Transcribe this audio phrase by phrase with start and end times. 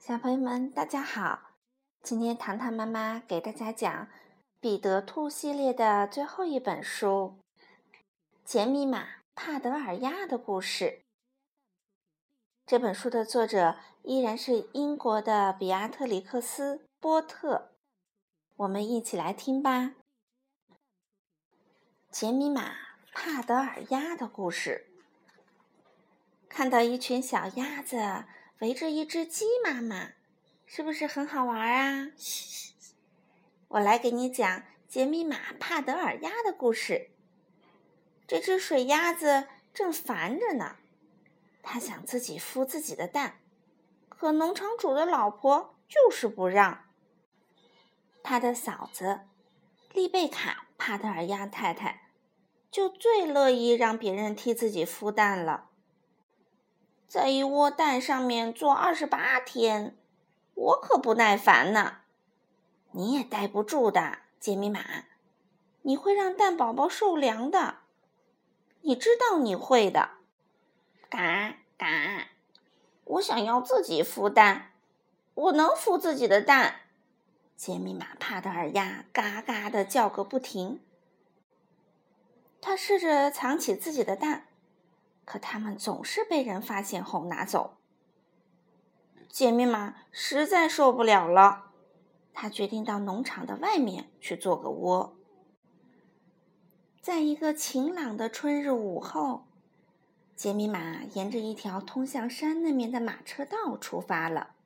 [0.00, 1.50] 小朋友们，大家好！
[2.02, 4.06] 今天糖糖妈妈给大家讲
[4.58, 7.36] 《彼得兔》系列的最后一本书
[8.42, 10.84] 《杰米玛帕德尔亚的故事》。
[12.64, 17.72] 这本书的作者依然是英国的比亚特里克斯·波特。
[18.56, 19.82] 我们一起来听吧，
[22.10, 22.72] 《杰米玛
[23.12, 24.86] 帕德尔亚的故事》。
[26.48, 28.24] 看到一群小鸭子。
[28.60, 30.12] 围着一只鸡妈妈，
[30.66, 32.12] 是不是很好玩啊？
[33.68, 37.10] 我来给你讲杰米玛帕德尔鸭的故事。
[38.26, 40.76] 这只水鸭子正烦着呢，
[41.62, 43.40] 它想自己孵自己的蛋，
[44.10, 46.84] 可农场主的老婆就是不让。
[48.22, 49.20] 他的嫂子
[49.94, 52.10] 丽贝卡帕德尔鸭太太
[52.70, 55.69] 就最乐意让别人替自己孵蛋了。
[57.10, 59.96] 在一窝蛋上面坐二十八天，
[60.54, 62.02] 我可不耐烦呢。
[62.92, 65.06] 你也待不住的，杰米玛，
[65.82, 67.78] 你会让蛋宝宝受凉的。
[68.82, 70.10] 你知道你会的。
[71.08, 72.28] 嘎嘎，
[73.02, 74.70] 我想要自己孵蛋，
[75.34, 76.82] 我能孵自己的蛋。
[77.56, 80.80] 杰米玛帕德尔鸭嘎嘎的叫个不停。
[82.60, 84.46] 他试着藏起自己的蛋。
[85.30, 87.76] 可它们总是被人发现后拿走。
[89.28, 91.70] 杰米玛实在受不了了，
[92.34, 95.16] 他决定到农场的外面去做个窝。
[97.00, 99.46] 在一个晴朗的春日午后，
[100.34, 104.56] 杰米玛沿着一条通向山那面的马车道出发了。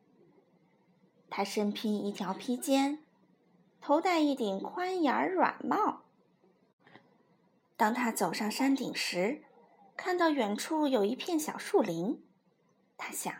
[1.28, 3.05] 他身披一条披肩，
[3.83, 6.05] 头戴一顶宽檐软帽。
[7.77, 9.43] 当他走上山顶时，
[9.97, 12.23] 看到远处有一片小树林，
[12.97, 13.34] 他想，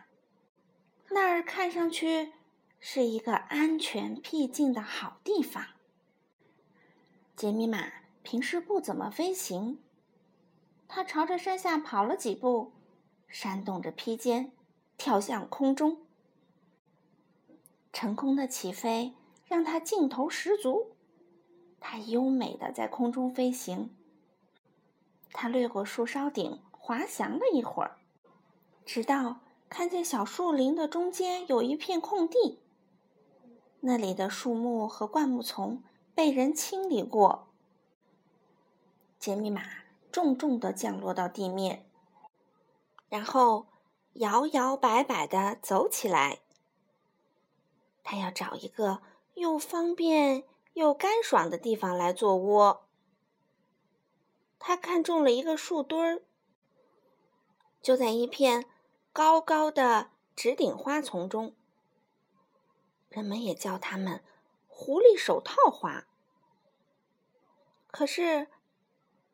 [1.09, 2.33] 那儿看上去
[2.79, 5.65] 是一个安全僻静的好地方。
[7.35, 7.91] 杰米玛
[8.23, 9.79] 平时不怎么飞行，
[10.87, 12.71] 他朝着山下跑了几步，
[13.27, 14.51] 扇动着披肩，
[14.97, 16.05] 跳向空中。
[17.91, 19.13] 成功的起飞
[19.45, 20.95] 让他劲头十足，
[21.79, 23.95] 他优美的在空中飞行。
[25.31, 27.97] 他掠过树梢顶，滑翔了一会儿，
[28.85, 32.61] 直到看见小树林的中间有一片空地。
[33.81, 37.47] 那里的树木和灌木丛被人清理过。
[39.19, 39.63] 杰米玛
[40.11, 41.85] 重重地降落到地面，
[43.09, 43.67] 然后
[44.13, 46.39] 摇摇摆摆地走起来。
[48.03, 49.01] 他要找一个
[49.33, 50.43] 又方便
[50.73, 52.84] 又干爽的地方来做窝。
[54.67, 56.23] 他看中了一个树墩儿，
[57.83, 58.65] 就在一片
[59.13, 61.55] 高高的直顶花丛中。
[63.09, 64.23] 人们也叫它们
[64.67, 66.07] “狐狸手套花”。
[67.91, 68.47] 可是，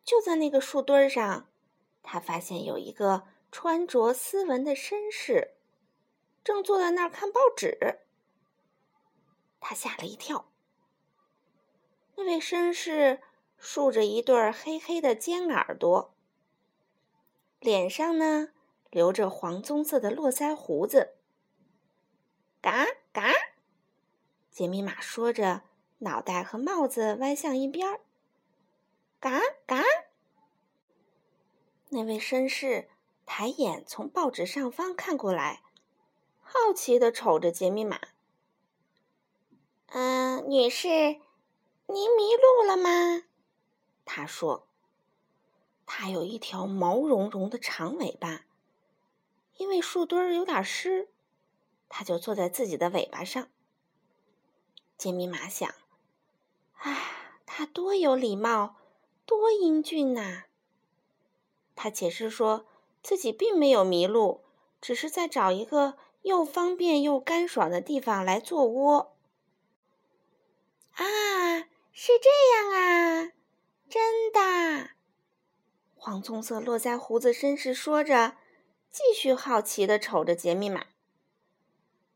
[0.04, 1.48] 就在那个树墩儿上，
[2.04, 5.54] 他发现有一个穿着斯文的绅士，
[6.44, 8.02] 正坐在那儿看报纸。
[9.62, 10.52] 他吓了一跳。
[12.18, 13.22] 那位绅士。
[13.64, 16.16] 竖着一对黑黑的尖耳朵，
[17.60, 18.50] 脸上呢
[18.90, 21.14] 留着黄棕色的络腮胡子。
[22.60, 23.32] 嘎嘎，
[24.50, 25.62] 杰米玛说着，
[26.00, 28.02] 脑袋和帽子歪向一边儿。
[29.20, 29.84] 嘎嘎，
[31.90, 32.90] 那位绅士
[33.28, 35.62] 抬眼从报纸上方看过来，
[36.40, 38.00] 好奇的瞅着杰米玛。
[39.90, 43.24] 嗯，女士，您迷路了吗？
[44.06, 44.68] 他说
[45.86, 48.46] ：“他有一条毛茸茸的长尾巴，
[49.58, 51.10] 因为树墩儿有点湿，
[51.88, 53.50] 他就坐在自己的尾巴上。”
[54.98, 55.74] 杰米马想
[56.78, 56.98] ：“啊，
[57.46, 58.76] 他多有礼貌，
[59.26, 60.44] 多英俊呐！”
[61.76, 62.68] 他解释说
[63.02, 64.42] 自己并没有迷路，
[64.80, 69.16] 只是在找一个又方便又干爽的地方来做窝。
[70.94, 71.04] 啊，
[71.92, 73.32] 是这样啊！
[73.92, 74.92] 真的，
[75.98, 78.38] 黄棕色落在胡子绅士说着，
[78.90, 80.86] 继续好奇的瞅着杰米玛。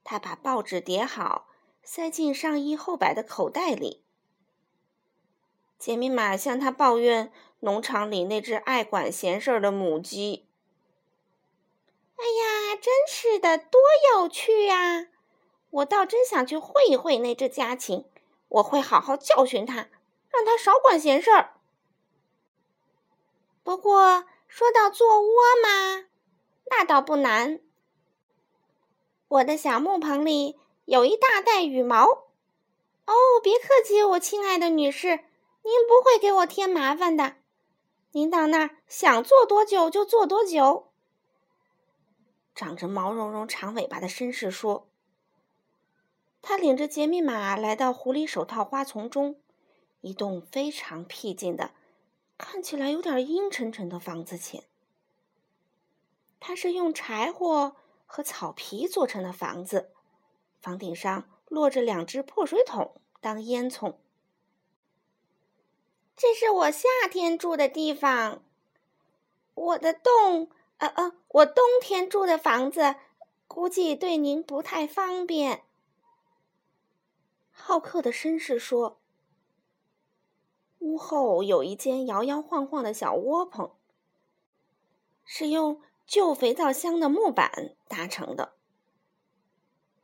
[0.02, 1.50] 他把报纸叠好，
[1.84, 4.06] 塞进上衣后摆的口袋里。
[5.78, 10.48] 杰米玛向他抱怨农场里那只爱管闲事儿的母鸡。
[12.16, 13.82] 哎呀，真是的，多
[14.14, 15.08] 有趣呀！
[15.70, 18.06] 我倒真想去会一会那只家禽，
[18.48, 19.90] 我会好好教训他，
[20.30, 21.55] 让他少管闲事儿。
[23.66, 25.28] 不过说到做窝
[25.64, 26.06] 嘛，
[26.70, 27.60] 那倒不难。
[29.28, 32.06] 我的小木棚里有一大袋羽毛。
[32.06, 35.08] 哦，别客气，我亲爱的女士，
[35.64, 37.38] 您不会给我添麻烦的。
[38.12, 40.92] 您到那儿想坐多久就坐多久。”
[42.54, 44.88] 长着毛茸茸长尾巴的绅士说。
[46.44, 49.42] 他领着杰米玛来到狐狸手套花丛中，
[50.02, 51.72] 一栋非常僻静的、
[52.38, 54.64] 看起来有点阴沉沉的房子前。
[56.40, 59.92] 它是用柴火和草皮做成的房子，
[60.62, 63.96] 房顶上落着两只破水桶当烟囱。
[66.16, 68.44] 这是我夏天住的地方，
[69.54, 72.96] 我的洞，呃呃，我冬天住的房子，
[73.48, 75.64] 估计对您不太方便。
[77.52, 79.00] 好客的绅士说
[80.86, 83.72] ：“屋后有一间摇摇晃晃的小窝棚，
[85.24, 88.54] 是用旧肥皂箱的木板搭成的。”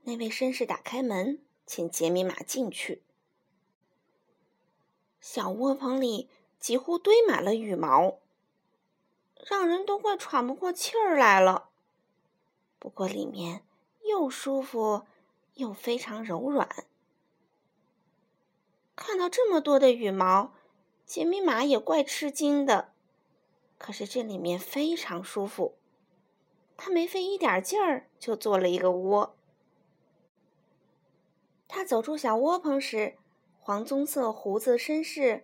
[0.01, 3.03] 那位绅士打开门，请杰米玛进去。
[5.19, 6.27] 小窝棚里
[6.59, 8.17] 几乎堆满了羽毛，
[9.45, 11.69] 让人都快喘不过气儿来了。
[12.79, 13.63] 不过里面
[14.03, 15.03] 又舒服
[15.53, 16.87] 又非常柔软。
[18.95, 20.53] 看到这么多的羽毛，
[21.11, 22.93] 杰米玛也怪吃惊的。
[23.77, 25.75] 可是这里面非常舒服，
[26.77, 29.35] 他没费一点劲儿就做了一个窝。
[31.67, 33.17] 他走出小窝棚时，
[33.59, 35.43] 黄棕色胡子绅士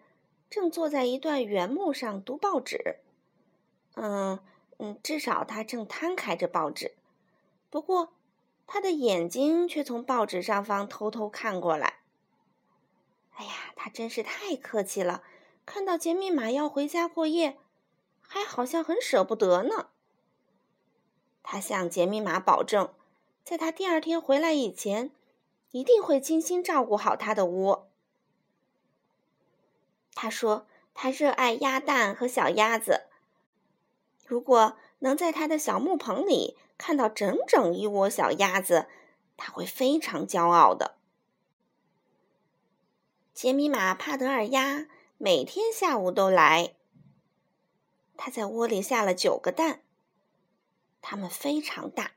[0.50, 3.00] 正坐在一段原木上读报纸。
[3.96, 4.40] 嗯
[4.78, 6.96] 嗯，至少他正摊开着报纸，
[7.70, 8.14] 不过
[8.66, 11.96] 他的眼睛却从报纸上方偷偷看过来。
[13.34, 15.24] 哎呀，他真是太客气了！
[15.68, 17.58] 看到杰米玛要回家过夜，
[18.22, 19.90] 还好像很舍不得呢。
[21.44, 22.94] 他向杰米玛保证，
[23.44, 25.12] 在他第二天回来以前，
[25.72, 27.90] 一定会精心照顾好他的窝。
[30.16, 33.08] 他说他热爱鸭蛋和小鸭子，
[34.26, 38.88] 如果能在他的小木棚里看到整整一窝小鸭子，
[39.36, 40.96] 他会非常骄傲的。
[43.34, 44.88] 杰米玛·帕德尔鸭
[45.20, 46.76] 每天下午都来。
[48.16, 49.84] 他在窝里下了九个蛋，
[51.02, 52.12] 它们非常大，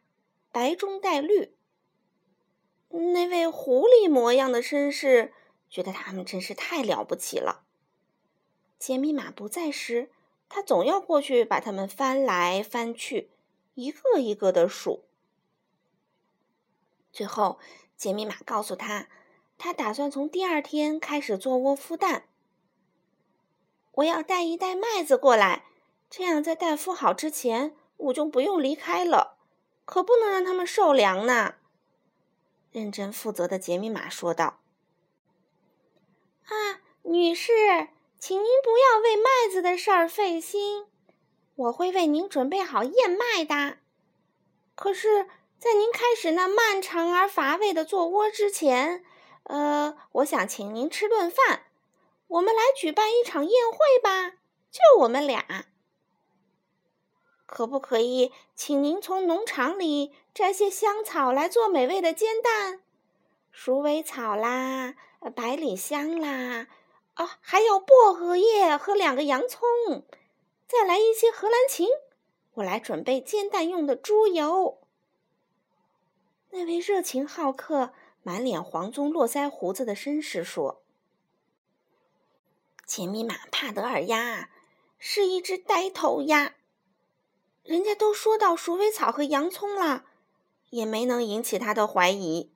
[0.52, 1.56] 白中带绿。
[2.88, 5.32] 那位狐狸模样的绅士
[5.68, 7.64] 觉得它们真是太了不起了。
[8.78, 10.10] 杰米玛不在时，
[10.48, 13.30] 他总要过去把它们翻来翻去，
[13.74, 15.04] 一个一个的数。
[17.12, 17.58] 最后，
[17.96, 19.08] 杰米玛告诉他。
[19.56, 22.29] 他打算从第二天开始做窝孵蛋。
[24.00, 25.64] 我要带一袋麦子过来，
[26.08, 29.36] 这样在蛋孵好之前，我就不用离开了。
[29.84, 31.56] 可不能让他们受凉呢。
[32.70, 34.60] 认真负责的杰米玛说道。
[36.46, 37.52] “啊，女士，
[38.18, 40.86] 请您不要为麦子的事儿费心，
[41.56, 43.78] 我会为您准备好燕麦的。
[44.76, 45.26] 可是，
[45.58, 49.04] 在您开始那漫长而乏味的做窝之前。”
[49.44, 51.64] 呃，我想请您吃顿饭，
[52.30, 54.38] 我们来举办一场宴会吧，
[54.70, 55.66] 就我们俩。
[57.44, 62.80] 可不可以请您从农场里摘些香草来做美味的煎蛋？
[63.50, 64.94] 鼠尾草啦，
[65.34, 66.68] 百里香啦，
[67.16, 70.06] 哦，还有薄荷叶和两个洋葱，
[70.68, 71.88] 再来一些荷兰芹。
[72.54, 74.78] 我来准备煎蛋用的猪油。
[76.50, 77.92] 那位热情好客。
[78.22, 80.82] 满脸黄棕络腮胡子的绅士说
[82.90, 84.50] ：“杰米玛·帕德尔鸭
[84.98, 86.56] 是一只呆头鸭。
[87.62, 90.06] 人家都说到鼠尾草和洋葱了，
[90.70, 92.50] 也没能引起他的怀疑。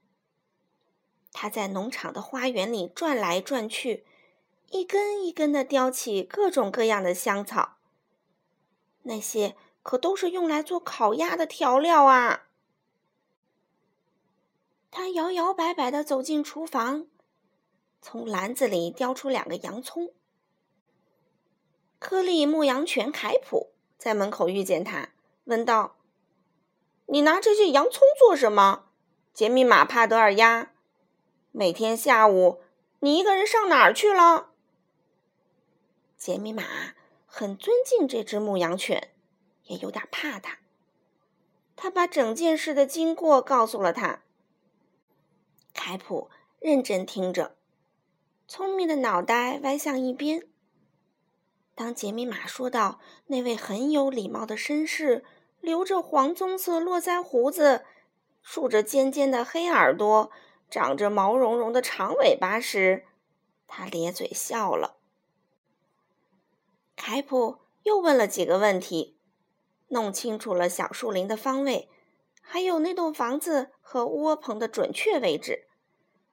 [1.31, 4.05] 他在农场的花园里转来转去，
[4.71, 7.77] 一根一根的叼起各种各样的香草。
[9.05, 12.49] 那些可都是用来做烤鸭的调料啊！”
[14.91, 17.07] 他摇摇摆摆地走进厨房，
[18.03, 20.13] 从篮子里叼出两个洋葱。
[21.99, 25.11] 颗粒牧羊犬凯普在门口遇见他，
[25.45, 25.97] 问道
[27.07, 28.87] ：“你拿这些洋葱做什么？”
[29.33, 30.73] 杰米玛·帕德尔鸭，
[31.51, 32.63] 每天下午
[33.01, 34.51] 你一个人上哪儿去了？
[36.17, 36.63] 杰米玛
[37.27, 39.11] 很尊敬这只牧羊犬，
[39.65, 40.59] 也有点怕它。
[41.75, 44.23] 他把整件事的经过告诉了他。
[45.75, 47.57] 凯普认真听着，
[48.47, 50.47] 聪明的脑袋歪向一边。
[51.75, 55.25] 当杰米玛说到那位很有礼貌的绅士
[55.61, 57.85] 留着黄棕色络腮胡子，
[58.43, 60.31] 竖着尖尖的黑耳朵，
[60.71, 63.07] 长着毛茸茸的长尾巴时，
[63.67, 64.97] 他咧嘴笑了。
[66.95, 69.17] 凯普又问了几个问题，
[69.89, 71.89] 弄清楚了小树林的方位，
[72.41, 75.67] 还有那栋房子和窝棚的准确位置。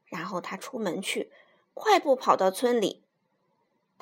[0.05, 1.31] 然后他出门去，
[1.73, 3.05] 快步跑到村里。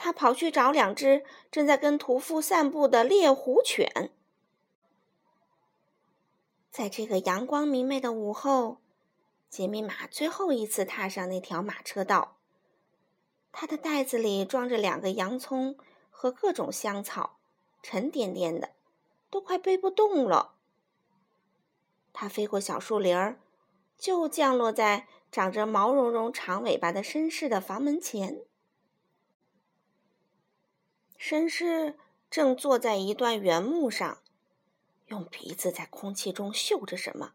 [0.01, 4.12] 他跑去找两只正在跟屠夫散步的猎狐犬。
[6.72, 8.77] 在这个阳光明媚的午后，
[9.50, 12.38] 杰米马最后一次踏上那条马车道。
[13.51, 15.75] 他的袋子里装着两个洋葱
[16.10, 17.39] 和各种香草，
[17.84, 18.72] 沉甸甸的，
[19.29, 20.53] 都快背不动了。
[22.13, 23.38] 他飞过小树林儿，
[23.98, 28.46] 就降落在长着毛茸茸长尾巴的绅士的房门前。
[31.29, 31.93] 绅士
[32.31, 34.17] 正坐在一段原木上，
[35.09, 37.33] 用鼻子在空气中嗅着什么，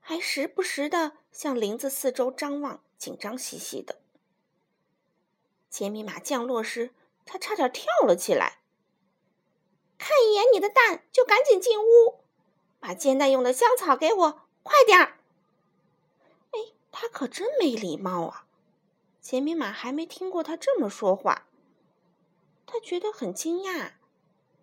[0.00, 4.00] 还时不时的向林子四周张望，紧张兮兮的。
[5.68, 6.90] 杰米马降落时，
[7.24, 8.58] 他差点跳了起来。
[9.96, 12.24] 看一眼你的蛋，就赶紧进屋，
[12.80, 15.18] 把煎蛋用的香草给我，快点儿！
[16.50, 18.46] 哎，他可真没礼貌啊！
[19.20, 21.39] 杰米马还没听过他这么说话。
[22.82, 23.92] 觉得很惊讶，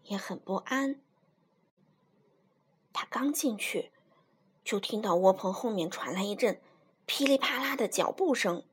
[0.03, 1.01] 也很不安。
[2.91, 3.91] 他刚进去，
[4.63, 6.59] 就听到窝棚后面传来一阵
[7.05, 8.63] 噼里啪啦的脚步声。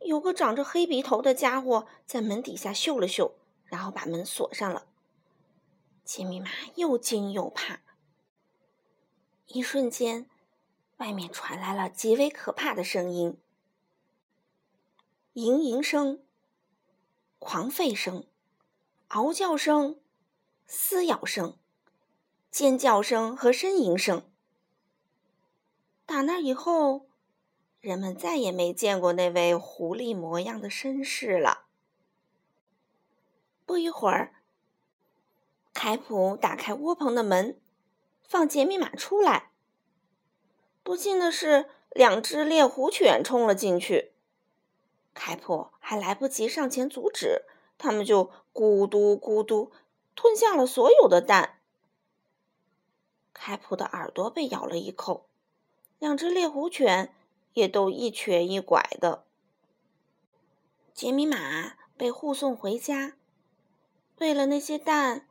[0.00, 3.36] 有个长着黑鼻头的家伙在门底下嗅了嗅，
[3.66, 4.86] 然后把门锁上了。
[6.04, 7.80] 杰米玛又惊又怕。
[9.46, 10.28] 一瞬间，
[10.96, 13.38] 外面传来了极为可怕的声音：
[15.34, 16.22] 嘤嘤声。
[17.40, 18.26] 狂吠声、
[19.08, 19.98] 嗷叫声、
[20.66, 21.56] 撕咬声、
[22.50, 24.30] 尖叫声和呻吟声。
[26.04, 27.06] 打那以后，
[27.80, 31.64] 人们再也没见过那位狐狸模样的绅士了。
[33.64, 34.34] 不一会儿，
[35.72, 37.58] 凯普打开窝棚的门，
[38.22, 39.50] 放杰密马出来。
[40.82, 44.09] 不幸的是，两只猎狐犬冲了进去。
[45.12, 47.42] 凯普还来不及上前阻止，
[47.76, 49.72] 他们就咕嘟咕嘟
[50.14, 51.60] 吞下了所有的蛋。
[53.32, 55.28] 凯普的耳朵被咬了一口，
[55.98, 57.14] 两只猎狐犬
[57.54, 59.24] 也都一瘸一拐的。
[60.92, 63.16] 杰米马被护送回家，
[64.18, 65.28] 为了那些蛋，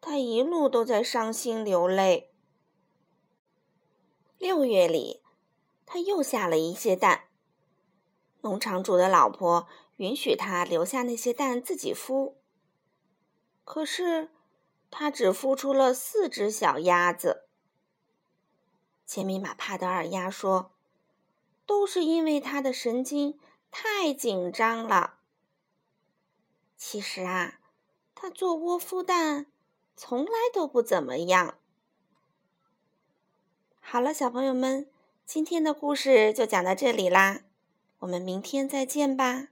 [0.00, 2.32] 他一路都在伤心流泪。
[4.38, 5.22] 六月里，
[5.84, 7.27] 他又下了一些蛋。
[8.40, 9.66] 农场主的老婆
[9.96, 12.34] 允许他留下那些蛋自己孵，
[13.64, 14.30] 可是
[14.90, 17.46] 他只孵出了四只小鸭子。
[19.04, 20.70] 杰米马帕德尔鸭说
[21.66, 23.38] ：“都是因为他的神经
[23.70, 25.18] 太紧张了。
[26.76, 27.58] 其实啊，
[28.14, 29.46] 他做窝孵蛋
[29.96, 31.58] 从来都不怎么样。”
[33.80, 34.88] 好了，小朋友们，
[35.24, 37.40] 今天的故事就讲到这里啦。
[38.00, 39.48] 我们明天再见吧。